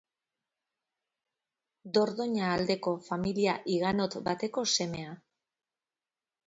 [1.97, 5.17] Dordoña aldeko familia higanot bateko semea.